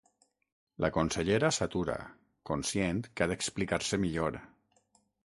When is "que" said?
3.13-3.25